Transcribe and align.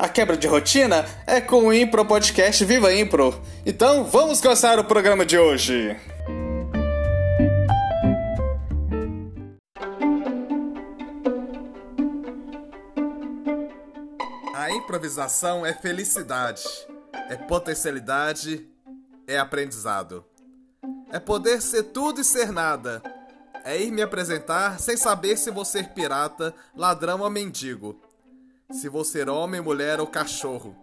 A 0.00 0.08
quebra 0.08 0.34
de 0.34 0.46
rotina 0.46 1.04
é 1.26 1.42
com 1.42 1.66
o 1.66 1.74
Impro 1.74 2.06
Podcast 2.06 2.64
Viva 2.64 2.90
Impro. 2.90 3.38
Então 3.66 4.02
vamos 4.02 4.40
começar 4.40 4.78
o 4.78 4.84
programa 4.84 5.26
de 5.26 5.38
hoje. 5.38 5.94
A 14.54 14.70
improvisação 14.70 15.66
é 15.66 15.74
felicidade, 15.74 16.62
é 17.28 17.36
potencialidade, 17.36 18.66
é 19.26 19.38
aprendizado. 19.38 20.24
É 21.12 21.20
poder 21.20 21.60
ser 21.60 21.82
tudo 21.82 22.22
e 22.22 22.24
ser 22.24 22.50
nada. 22.50 23.02
É 23.66 23.78
ir 23.78 23.90
me 23.90 24.00
apresentar 24.00 24.80
sem 24.80 24.96
saber 24.96 25.36
se 25.36 25.50
vou 25.50 25.66
ser 25.66 25.90
pirata, 25.90 26.54
ladrão 26.74 27.20
ou 27.20 27.28
mendigo 27.28 28.00
se 28.70 28.88
vou 28.88 29.04
ser 29.04 29.28
homem, 29.28 29.60
mulher 29.60 30.00
ou 30.00 30.06
cachorro, 30.06 30.76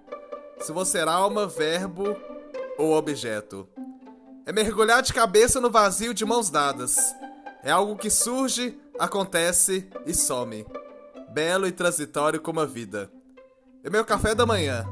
se 0.60 0.72
vou 0.72 0.86
ser 0.86 1.08
alma, 1.08 1.48
verbo 1.48 2.16
ou 2.78 2.94
objeto. 2.94 3.68
É 4.46 4.52
mergulhar 4.52 5.02
de 5.02 5.14
cabeça 5.14 5.60
no 5.60 5.70
vazio 5.70 6.14
de 6.14 6.26
mãos 6.26 6.50
dadas. 6.50 6.98
É 7.64 7.72
algo 7.72 7.98
que 7.98 8.10
surge, 8.10 8.80
acontece 8.98 9.90
e 10.06 10.14
some. 10.14 10.66
Belo 11.30 11.68
e 11.68 11.72
transitório 11.72 12.40
como 12.40 12.60
a 12.60 12.66
vida. 12.66 13.12
É 13.84 13.90
meu 13.90 14.06
café 14.06 14.34
da 14.34 14.46
manhã, 14.46 14.86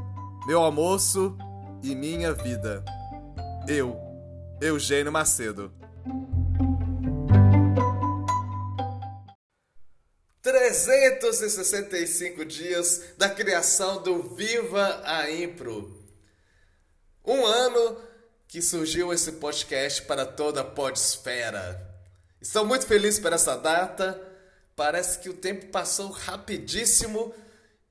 meu 0.45 0.59
almoço 0.59 1.37
e 1.81 1.95
minha 1.95 2.33
vida. 2.33 2.83
Eu, 3.67 3.97
Eugênio 4.61 5.11
Macedo. 5.11 5.71
365 10.83 12.43
dias 12.43 13.01
da 13.17 13.29
criação 13.29 14.03
do 14.03 14.21
Viva 14.21 15.01
a 15.05 15.31
Impro. 15.31 16.03
Um 17.23 17.45
ano 17.45 17.97
que 18.45 18.61
surgiu 18.61 19.13
esse 19.13 19.31
podcast 19.33 20.01
para 20.01 20.25
toda 20.25 20.61
a 20.61 20.65
podesfera. 20.65 21.81
Estou 22.41 22.65
muito 22.65 22.85
feliz 22.85 23.17
por 23.17 23.31
essa 23.31 23.55
data. 23.55 24.21
Parece 24.75 25.19
que 25.19 25.29
o 25.29 25.33
tempo 25.33 25.67
passou 25.67 26.11
rapidíssimo 26.11 27.33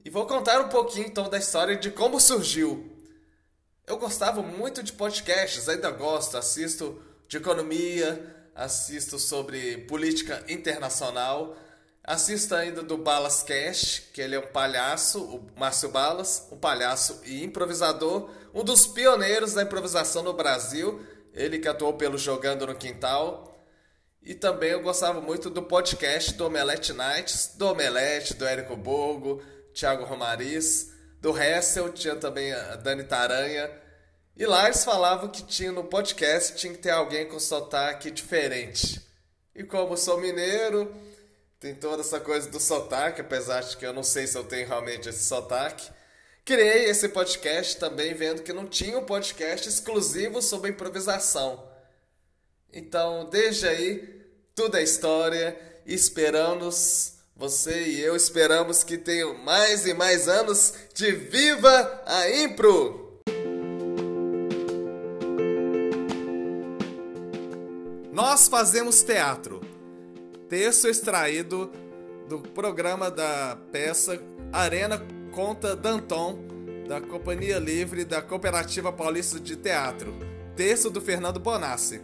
e 0.05 0.11
vou 0.11 0.27
contar 0.27 0.61
um 0.61 0.69
pouquinho 0.69 1.07
então 1.07 1.31
da 1.31 1.39
história 1.39 1.77
de 1.77 1.91
como 1.91 2.21
surgiu. 2.21 2.93
Eu 3.87 3.97
gostava 3.97 4.43
muito 4.43 4.83
de 4.83 4.93
podcasts, 4.93 5.71
ainda 5.71 5.91
gosto, 5.91 6.37
assisto 6.37 7.03
de 7.27 7.39
economia, 7.39 8.51
assisto 8.55 9.19
sobre 9.19 9.79
política 9.79 10.45
internacional 10.48 11.57
Assista 12.07 12.59
ainda 12.59 12.83
do 12.83 12.99
Balas 12.99 13.43
Cash, 13.43 14.03
que 14.13 14.21
ele 14.21 14.35
é 14.35 14.39
um 14.39 14.47
palhaço, 14.49 15.25
o 15.25 15.47
Márcio 15.57 15.89
Balas, 15.89 16.47
um 16.53 16.57
palhaço 16.59 17.23
e 17.25 17.43
improvisador, 17.43 18.29
um 18.53 18.63
dos 18.63 18.87
pioneiros 18.87 19.55
da 19.55 19.63
improvisação 19.63 20.23
no 20.23 20.35
Brasil, 20.35 21.03
ele 21.33 21.59
que 21.59 21.67
atuou 21.67 21.95
pelo 21.95 22.19
Jogando 22.19 22.67
no 22.67 22.75
Quintal. 22.75 23.59
E 24.23 24.35
também 24.35 24.73
eu 24.73 24.83
gostava 24.83 25.19
muito 25.19 25.48
do 25.48 25.63
podcast 25.63 26.35
do 26.35 26.47
Omelete 26.47 26.93
Nights, 26.93 27.53
do 27.57 27.69
Omelete, 27.69 28.35
do 28.35 28.45
Érico 28.45 28.77
Borgo, 28.77 29.43
Thiago 29.73 30.05
Romariz, 30.05 30.93
do 31.23 31.35
Hessel, 31.35 31.91
tinha 31.91 32.17
também 32.17 32.53
a 32.53 32.77
Dani 32.77 33.05
Taranha. 33.05 33.70
E 34.37 34.45
lá 34.45 34.67
eles 34.67 34.85
falavam 34.85 35.31
que 35.31 35.43
tinha 35.43 35.73
no 35.73 35.85
podcast 35.85 36.55
tinha 36.57 36.75
que 36.75 36.81
ter 36.81 36.91
alguém 36.91 37.27
com 37.27 37.41
sotaque 37.41 38.11
diferente. 38.11 39.01
E 39.55 39.64
como 39.64 39.97
sou 39.97 40.20
mineiro, 40.20 40.95
tem 41.64 41.75
toda 41.75 42.02
essa 42.02 42.20
coisa 42.20 42.47
do 42.51 42.61
sotaque, 42.61 43.23
apesar 43.23 43.63
de 43.63 43.79
que 43.79 43.86
eu 43.86 43.92
não 43.95 44.02
sei 44.02 44.27
se 44.27 44.36
eu 44.36 44.45
tenho 44.45 44.69
realmente 44.69 45.08
esse 45.08 45.25
sotaque. 45.25 45.91
Criei 46.45 46.91
esse 46.91 47.08
podcast 47.08 47.79
também 47.79 48.13
vendo 48.13 48.42
que 48.42 48.52
não 48.52 48.67
tinha 48.67 48.98
um 48.98 49.05
podcast 49.07 49.67
exclusivo 49.67 50.42
sobre 50.42 50.73
improvisação. 50.73 51.67
Então, 52.70 53.30
desde 53.30 53.67
aí, 53.67 54.27
tudo 54.55 54.77
é 54.77 54.83
história 54.83 55.58
esperamos, 55.86 57.14
você 57.35 57.85
e 57.85 58.01
eu 58.02 58.14
esperamos 58.14 58.85
que 58.85 58.98
tenham 58.98 59.33
mais 59.39 59.86
e 59.86 59.95
mais 59.95 60.29
anos 60.29 60.75
de 60.92 61.13
Viva 61.13 62.02
a 62.05 62.29
Impro! 62.29 63.23
Nós 68.13 68.48
fazemos 68.48 69.02
teatro 69.02 69.64
texto 70.49 70.89
extraído 70.89 71.71
do 72.29 72.39
programa 72.39 73.11
da 73.11 73.59
peça 73.73 74.21
Arena 74.53 75.01
Conta 75.33 75.75
Danton, 75.75 76.39
da 76.89 77.01
Companhia 77.01 77.59
Livre 77.59 78.05
da 78.05 78.21
Cooperativa 78.23 78.93
Paulista 78.93 79.41
de 79.41 79.57
Teatro. 79.57 80.15
Texto 80.55 80.89
do 80.89 81.01
Fernando 81.01 81.41
Bonassi. 81.41 82.01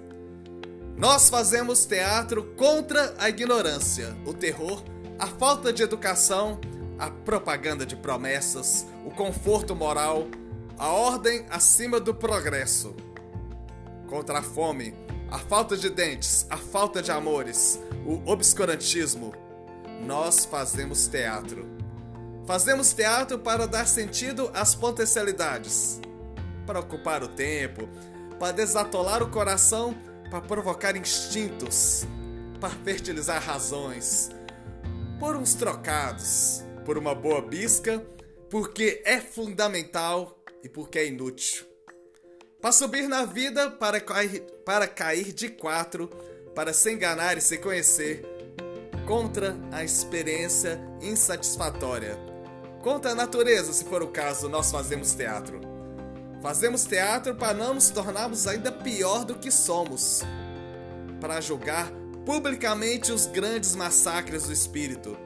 Nós 0.97 1.31
fazemos 1.31 1.87
teatro 1.87 2.43
contra 2.57 3.15
a 3.19 3.29
ignorância, 3.29 4.17
o 4.27 4.35
terror, 4.35 4.83
a 5.19 5.27
falta 5.27 5.73
de 5.73 5.83
educação, 5.83 6.61
a 6.99 7.09
propaganda 7.11 7.87
de 7.87 7.95
promessas, 7.95 8.87
o 9.07 9.11
conforto 9.11 9.77
moral, 9.77 10.27
a 10.77 10.89
ordem 10.89 11.47
acima 11.49 12.01
do 12.01 12.13
progresso. 12.13 12.95
Contra 14.09 14.41
a 14.41 14.43
fome, 14.43 14.93
a 15.31 15.39
falta 15.39 15.77
de 15.77 15.89
dentes, 15.89 16.45
a 16.51 16.57
falta 16.57 17.01
de 17.01 17.13
amores, 17.13 17.79
o 18.07 18.31
obscurantismo. 18.31 19.33
Nós 20.05 20.45
fazemos 20.45 21.07
teatro. 21.07 21.67
Fazemos 22.47 22.93
teatro 22.93 23.39
para 23.39 23.67
dar 23.67 23.87
sentido 23.87 24.51
às 24.55 24.75
potencialidades, 24.75 26.01
para 26.67 26.81
ocupar 26.81 27.23
o 27.23 27.29
tempo, 27.29 27.89
para 28.39 28.53
desatolar 28.53 29.23
o 29.23 29.31
coração, 29.31 29.95
para 30.31 30.41
provocar 30.41 30.97
instintos, 30.97 32.05
para 32.61 32.71
fertilizar 32.71 33.43
razões, 33.43 34.31
por 35.19 35.37
uns 35.37 35.55
trocados, 35.55 36.65
por 36.85 36.97
uma 36.97 37.15
boa 37.15 37.43
bisca, 37.43 38.05
porque 38.49 39.03
é 39.05 39.21
fundamental 39.21 40.43
e 40.63 40.69
porque 40.69 40.99
é 40.99 41.07
inútil. 41.07 41.65
Para 42.61 42.73
subir 42.73 43.09
na 43.09 43.25
vida, 43.25 43.71
para 43.71 44.01
cair, 44.01 44.41
para 44.65 44.87
cair 44.87 45.33
de 45.33 45.49
quatro, 45.49 46.11
para 46.55 46.73
se 46.73 46.93
enganar 46.93 47.37
e 47.39 47.41
se 47.41 47.59
conhecer, 47.59 48.25
contra 49.07 49.57
a 49.73 49.83
experiência 49.83 50.81
insatisfatória. 51.01 52.17
Contra 52.83 53.11
a 53.11 53.15
natureza, 53.15 53.73
se 53.73 53.85
for 53.85 54.03
o 54.03 54.09
caso, 54.09 54.49
nós 54.49 54.71
fazemos 54.71 55.13
teatro. 55.15 55.61
Fazemos 56.41 56.85
teatro 56.85 57.35
para 57.35 57.53
não 57.53 57.75
nos 57.75 57.91
tornarmos 57.91 58.47
ainda 58.47 58.73
pior 58.73 59.25
do 59.25 59.35
que 59.35 59.51
somos, 59.51 60.23
para 61.21 61.41
julgar 61.41 61.91
publicamente 62.25 63.13
os 63.13 63.27
grandes 63.27 63.75
massacres 63.75 64.45
do 64.45 64.53
espírito, 64.53 65.19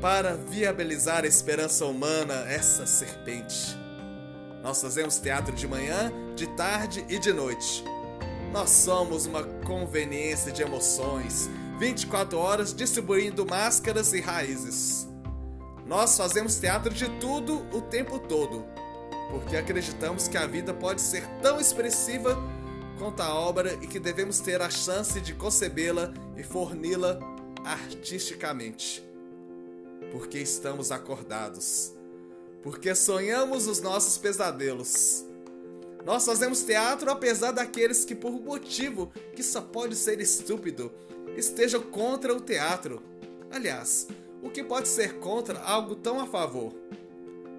para 0.00 0.34
viabilizar 0.36 1.24
a 1.24 1.26
esperança 1.26 1.84
humana, 1.84 2.34
essa 2.48 2.86
serpente. 2.86 3.76
Nós 4.62 4.80
fazemos 4.80 5.18
teatro 5.18 5.54
de 5.54 5.66
manhã, 5.66 6.12
de 6.34 6.46
tarde 6.56 7.04
e 7.08 7.18
de 7.18 7.32
noite. 7.32 7.84
Nós 8.52 8.70
somos 8.70 9.26
uma 9.26 9.42
conveniência 9.64 10.52
de 10.52 10.62
emoções, 10.62 11.48
24 11.78 12.38
horas 12.38 12.74
distribuindo 12.74 13.46
máscaras 13.46 14.12
e 14.12 14.20
raízes. 14.20 15.08
Nós 15.86 16.16
fazemos 16.16 16.60
teatro 16.60 16.92
de 16.92 17.08
tudo 17.18 17.66
o 17.72 17.80
tempo 17.80 18.18
todo, 18.18 18.64
porque 19.30 19.56
acreditamos 19.56 20.28
que 20.28 20.36
a 20.36 20.46
vida 20.46 20.74
pode 20.74 21.00
ser 21.00 21.26
tão 21.40 21.58
expressiva 21.58 22.36
quanto 22.98 23.20
a 23.22 23.34
obra 23.34 23.78
e 23.80 23.86
que 23.86 23.98
devemos 23.98 24.38
ter 24.38 24.60
a 24.60 24.70
chance 24.70 25.20
de 25.20 25.34
concebê-la 25.34 26.12
e 26.36 26.42
forni-la 26.42 27.18
artisticamente. 27.64 29.02
Porque 30.12 30.38
estamos 30.38 30.92
acordados 30.92 31.94
porque 32.62 32.94
sonhamos 32.94 33.66
os 33.66 33.80
nossos 33.80 34.16
pesadelos. 34.16 35.24
Nós 36.04 36.24
fazemos 36.24 36.62
teatro 36.62 37.10
apesar 37.10 37.52
daqueles 37.52 38.04
que, 38.04 38.14
por 38.14 38.32
motivo 38.32 39.12
que 39.34 39.42
só 39.42 39.60
pode 39.60 39.94
ser 39.94 40.20
estúpido, 40.20 40.92
estejam 41.36 41.80
contra 41.80 42.34
o 42.34 42.40
teatro. 42.40 43.02
Aliás, 43.50 44.08
o 44.42 44.50
que 44.50 44.64
pode 44.64 44.88
ser 44.88 45.14
contra 45.14 45.60
algo 45.60 45.94
tão 45.94 46.20
a 46.20 46.26
favor? 46.26 46.74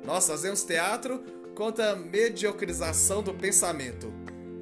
Nós 0.03 0.27
fazemos 0.27 0.63
teatro 0.63 1.23
contra 1.55 1.91
a 1.91 1.95
mediocrização 1.95 3.23
do 3.23 3.33
pensamento, 3.33 4.13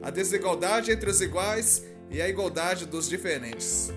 a 0.01 0.12
desigualdade 0.12 0.92
entre 0.92 1.10
os 1.10 1.22
iguais 1.22 1.83
e 2.10 2.22
a 2.22 2.30
igualdade 2.30 2.86
dos 2.86 3.10
diferentes. 3.10 3.92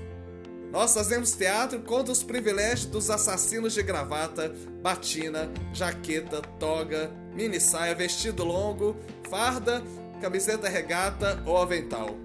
Nós 0.74 0.92
fazemos 0.92 1.30
teatro 1.30 1.80
contra 1.82 2.12
os 2.12 2.24
privilégios 2.24 2.86
dos 2.86 3.08
assassinos 3.08 3.74
de 3.74 3.80
gravata, 3.80 4.52
batina, 4.82 5.48
jaqueta, 5.72 6.42
toga, 6.58 7.12
mini 7.32 7.60
saia, 7.60 7.94
vestido 7.94 8.42
longo, 8.44 8.96
farda, 9.30 9.80
camiseta 10.20 10.68
regata 10.68 11.40
ou 11.46 11.58
avental. 11.58 12.16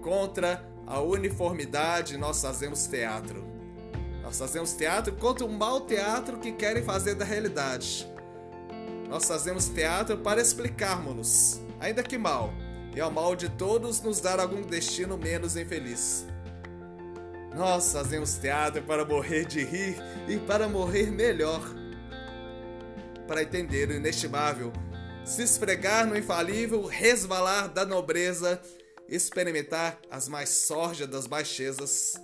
Contra 0.00 0.66
a 0.86 0.98
uniformidade, 1.02 2.16
nós 2.16 2.40
fazemos 2.40 2.86
teatro. 2.86 3.44
Nós 4.22 4.38
fazemos 4.38 4.72
teatro 4.72 5.14
contra 5.16 5.44
o 5.44 5.52
mau 5.52 5.82
teatro 5.82 6.38
que 6.38 6.52
querem 6.52 6.82
fazer 6.82 7.14
da 7.16 7.24
realidade. 7.26 8.10
Nós 9.10 9.26
fazemos 9.26 9.68
teatro 9.68 10.16
para 10.16 10.40
explicarmos-nos, 10.40 11.60
ainda 11.78 12.02
que 12.02 12.16
mal, 12.16 12.50
e 12.96 13.00
ao 13.00 13.10
mal 13.10 13.36
de 13.36 13.50
todos 13.50 14.00
nos 14.00 14.22
dar 14.22 14.40
algum 14.40 14.62
destino 14.62 15.18
menos 15.18 15.54
infeliz. 15.54 16.24
Nós 17.54 17.92
fazemos 17.92 18.34
teatro 18.34 18.82
para 18.82 19.04
morrer 19.04 19.44
de 19.44 19.62
rir 19.62 19.96
e 20.28 20.38
para 20.38 20.68
morrer 20.68 21.10
melhor. 21.10 21.62
Para 23.28 23.42
entender 23.42 23.88
o 23.88 23.94
inestimável, 23.94 24.72
se 25.24 25.42
esfregar 25.42 26.06
no 26.06 26.16
infalível, 26.16 26.84
resvalar 26.84 27.68
da 27.68 27.86
nobreza, 27.86 28.60
experimentar 29.08 29.98
as 30.10 30.28
mais 30.28 30.48
sórdidas 30.48 31.26
baixezas, 31.26 32.14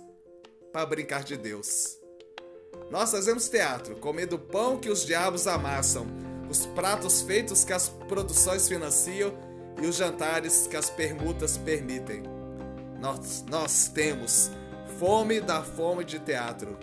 para 0.71 0.85
brincar 0.85 1.23
de 1.23 1.37
Deus. 1.37 1.97
Nós 2.89 3.11
fazemos 3.11 3.49
teatro, 3.49 3.95
comendo 3.95 4.35
o 4.35 4.39
pão 4.39 4.77
que 4.77 4.89
os 4.89 5.05
diabos 5.05 5.47
amassam, 5.47 6.07
os 6.49 6.65
pratos 6.65 7.21
feitos 7.21 7.63
que 7.63 7.73
as 7.73 7.89
produções 7.89 8.67
financiam 8.67 9.33
e 9.81 9.85
os 9.85 9.95
jantares 9.95 10.67
que 10.67 10.75
as 10.75 10.89
permutas 10.89 11.57
permitem. 11.57 12.23
Nós, 12.99 13.43
nós 13.49 13.87
temos 13.87 14.51
fome 15.01 15.41
da 15.41 15.63
fome 15.63 16.05
de 16.05 16.19
teatro. 16.19 16.77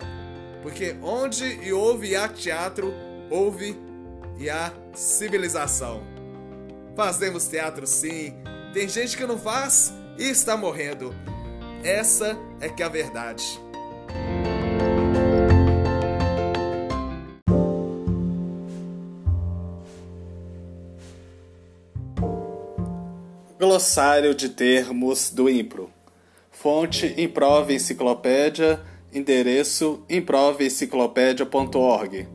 Porque 0.61 0.93
onde 1.01 1.45
e 1.65 1.71
houve 1.71 2.17
há 2.17 2.27
teatro, 2.27 2.93
houve 3.29 3.79
e 4.37 4.49
há 4.49 4.73
civilização. 4.93 6.03
Fazemos 6.97 7.47
teatro 7.47 7.87
sim. 7.87 8.33
Tem 8.73 8.89
gente 8.89 9.15
que 9.15 9.25
não 9.25 9.37
faz 9.37 9.93
e 10.17 10.23
está 10.23 10.57
morrendo. 10.57 11.15
Essa 11.81 12.37
é 12.59 12.67
que 12.67 12.83
é 12.83 12.85
a 12.85 12.89
verdade. 12.89 13.57
Glossário 23.57 24.35
de 24.35 24.49
termos 24.49 25.29
do 25.29 25.49
Impro. 25.49 25.98
Fonte 26.61 27.15
Improve 27.17 27.73
Enciclopédia, 27.73 28.85
endereço 29.13 30.03
improveenciclopédia.org. 30.09 32.27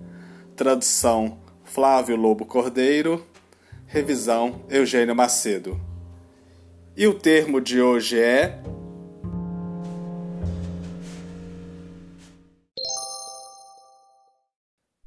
Tradução 0.56 1.38
Flávio 1.62 2.16
Lobo 2.16 2.46
Cordeiro, 2.46 3.22
revisão 3.86 4.64
Eugênio 4.70 5.14
Macedo. 5.14 5.78
E 6.96 7.06
o 7.06 7.12
termo 7.12 7.60
de 7.60 7.82
hoje 7.82 8.18
é 8.18 8.62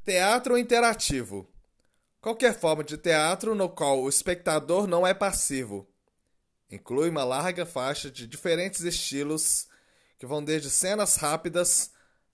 Teatro 0.06 0.60
interativo. 0.60 1.50
Qualquer 2.22 2.54
forma 2.54 2.84
de 2.84 3.00
teatro 3.00 3.56
no 3.56 3.68
qual 3.68 4.00
o 4.00 4.10
espectador 4.10 4.86
não 4.86 5.08
é 5.08 5.14
passivo 5.16 5.88
Inclui 6.70 7.10
uma 7.10 7.24
larga 7.24 7.66
faixa 7.66 8.12
de 8.12 8.28
diferentes 8.28 8.82
estilos 8.82 9.68
que 10.20 10.26
vão 10.26 10.44
desde 10.44 10.70
cenas 10.70 11.16
rápidas 11.16 11.92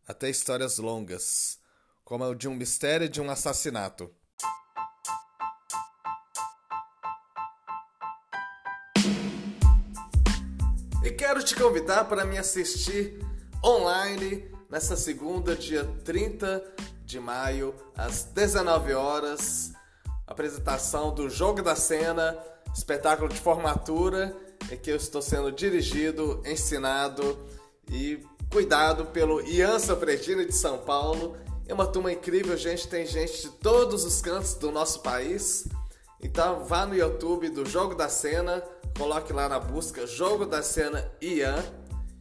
até 0.07 0.27
histórias 0.27 0.79
longas, 0.79 1.59
como 2.03 2.23
a 2.23 2.33
de 2.33 2.47
um 2.47 2.55
mistério 2.55 3.05
e 3.05 3.09
de 3.09 3.21
um 3.21 3.29
assassinato. 3.29 4.11
E 11.03 11.11
quero 11.11 11.43
te 11.43 11.55
convidar 11.55 12.05
para 12.05 12.25
me 12.25 12.39
assistir 12.39 13.19
online 13.63 14.51
nessa 14.67 14.97
segunda, 14.97 15.55
dia 15.55 15.85
30 16.03 16.73
de 17.05 17.19
maio, 17.19 17.75
às 17.95 18.23
19 18.23 18.93
horas, 18.93 19.73
apresentação 20.25 21.13
do 21.13 21.29
Jogo 21.29 21.61
da 21.61 21.75
Cena 21.75 22.35
espetáculo 22.73 23.29
de 23.29 23.39
formatura 23.39 24.35
em 24.71 24.77
que 24.77 24.89
eu 24.89 24.95
estou 24.95 25.21
sendo 25.21 25.51
dirigido, 25.51 26.41
ensinado 26.45 27.37
e 27.89 28.19
cuidado 28.51 29.05
pelo 29.07 29.41
Ian 29.41 29.79
Sofretino 29.79 30.45
de 30.45 30.53
São 30.53 30.79
Paulo. 30.79 31.37
É 31.67 31.73
uma 31.73 31.87
turma 31.87 32.11
incrível, 32.11 32.55
gente. 32.57 32.87
Tem 32.87 33.05
gente 33.05 33.41
de 33.41 33.49
todos 33.49 34.03
os 34.03 34.21
cantos 34.21 34.55
do 34.55 34.71
nosso 34.71 35.01
país. 35.01 35.67
Então 36.21 36.63
vá 36.65 36.85
no 36.85 36.95
YouTube 36.95 37.49
do 37.49 37.65
Jogo 37.65 37.95
da 37.95 38.07
Cena, 38.07 38.63
coloque 38.97 39.33
lá 39.33 39.49
na 39.49 39.59
busca 39.59 40.07
Jogo 40.07 40.45
da 40.45 40.63
Cena 40.63 41.11
Ian. 41.21 41.63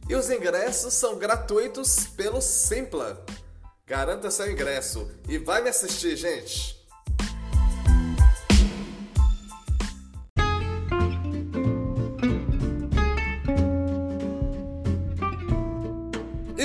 E 0.09 0.15
os 0.15 0.29
ingressos 0.29 0.93
são 0.93 1.17
gratuitos 1.17 2.07
pelo 2.07 2.41
Simpla. 2.41 3.25
Garanta 3.85 4.29
seu 4.29 4.51
ingresso 4.51 5.09
e 5.27 5.37
vai 5.37 5.61
me 5.61 5.69
assistir, 5.69 6.17
gente. 6.17 6.82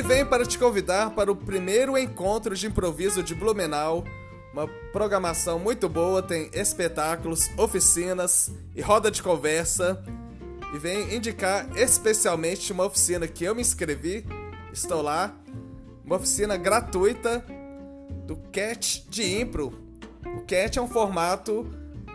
Venho 0.09 0.27
para 0.27 0.47
te 0.47 0.59
convidar 0.59 1.11
para 1.11 1.31
o 1.31 1.37
primeiro 1.37 1.99
encontro 1.99 2.57
de 2.57 2.67
improviso 2.67 3.23
de 3.23 3.35
Blumenau. 3.35 4.07
Uma 4.55 4.67
programação 4.91 5.59
muito 5.59 5.87
boa, 5.87 6.23
tem 6.23 6.49
espetáculos, 6.55 7.51
oficinas 7.59 8.51
e 8.75 8.81
roda 8.81 9.11
de 9.11 9.23
conversa. 9.23 10.03
E 10.75 10.79
venho 10.79 11.15
indicar 11.15 11.69
especialmente 11.77 12.73
uma 12.73 12.87
oficina 12.87 13.29
que 13.29 13.45
eu 13.45 13.55
me 13.55 13.61
inscrevi, 13.61 14.25
estou 14.73 15.03
lá, 15.03 15.37
uma 16.03 16.17
oficina 16.17 16.57
gratuita 16.57 17.45
do 18.27 18.37
CAT 18.51 19.05
de 19.11 19.39
Impro. 19.39 19.79
O 20.25 20.41
CAT 20.41 20.79
é 20.79 20.81
um 20.81 20.89
formato 20.89 21.67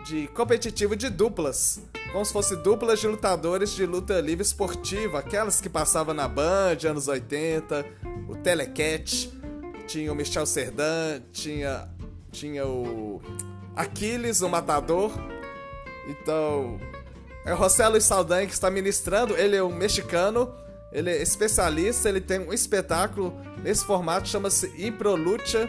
de 0.04 0.26
competitivo 0.34 0.96
de 0.96 1.08
duplas 1.08 1.80
como 2.14 2.24
se 2.24 2.32
fosse 2.32 2.54
duplas 2.54 3.00
de 3.00 3.08
lutadores 3.08 3.72
de 3.72 3.84
luta 3.84 4.20
livre 4.20 4.44
esportiva, 4.44 5.18
aquelas 5.18 5.60
que 5.60 5.68
passavam 5.68 6.14
na 6.14 6.28
Band, 6.28 6.78
anos 6.88 7.08
80, 7.08 7.84
o 8.28 8.36
Telecat, 8.36 9.32
tinha 9.88 10.12
o 10.12 10.14
Michel 10.14 10.46
Serdan, 10.46 11.20
tinha, 11.32 11.88
tinha 12.30 12.64
o 12.64 13.20
Aquiles, 13.74 14.42
o 14.42 14.48
Matador. 14.48 15.10
Então, 16.06 16.78
é 17.44 17.52
o 17.52 17.56
José 17.56 17.98
Saldanha 17.98 18.46
que 18.46 18.52
está 18.52 18.70
ministrando, 18.70 19.36
ele 19.36 19.56
é 19.56 19.62
um 19.64 19.74
mexicano, 19.74 20.54
ele 20.92 21.10
é 21.10 21.20
especialista, 21.20 22.08
ele 22.08 22.20
tem 22.20 22.38
um 22.38 22.52
espetáculo 22.52 23.36
nesse 23.60 23.84
formato, 23.84 24.28
chama-se 24.28 24.72
Impro 24.78 25.16
Lucha. 25.16 25.68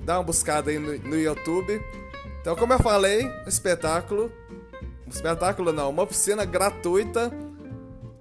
Dá 0.00 0.18
uma 0.18 0.24
buscada 0.24 0.72
aí 0.72 0.80
no, 0.80 0.98
no 0.98 1.16
YouTube. 1.16 1.80
Então, 2.40 2.56
como 2.56 2.72
eu 2.72 2.80
falei, 2.80 3.30
espetáculo 3.46 4.32
um 5.08 5.10
espetáculo 5.10 5.72
não, 5.72 5.88
uma 5.88 6.02
oficina 6.02 6.44
gratuita, 6.44 7.32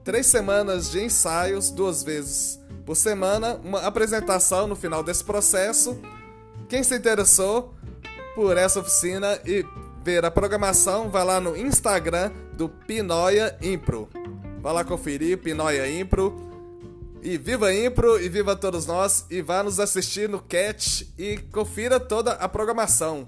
três 0.06 0.26
semanas 0.26 0.90
de 0.90 1.04
ensaios, 1.04 1.70
duas 1.70 2.02
vezes 2.02 2.60
por 2.86 2.96
semana, 2.96 3.60
uma 3.62 3.82
apresentação 3.82 4.68
no 4.68 4.76
final 4.76 5.04
desse 5.04 5.22
processo. 5.22 6.00
Quem 6.70 6.82
se 6.82 6.96
interessou 6.96 7.74
por 8.34 8.56
essa 8.56 8.80
oficina 8.80 9.38
e 9.46 9.66
ver 10.02 10.24
a 10.24 10.32
programação, 10.32 11.10
vai 11.10 11.26
lá 11.26 11.42
no 11.42 11.58
Instagram 11.58 12.32
do 12.54 12.70
Pinoia 12.70 13.58
Impro. 13.62 14.08
Vai 14.62 14.72
lá 14.74 14.86
conferir 14.86 15.40
Pinoia 15.40 15.90
Impro. 16.00 16.34
E 17.22 17.38
viva 17.38 17.74
Impro 17.74 18.18
e 18.18 18.30
viva 18.30 18.56
todos 18.56 18.86
nós 18.86 19.26
e 19.30 19.42
vá 19.42 19.62
nos 19.62 19.78
assistir 19.82 20.30
no 20.30 20.40
Catch 20.40 21.02
e 21.18 21.38
confira 21.52 22.00
toda 22.00 22.32
a 22.34 22.48
programação. 22.48 23.28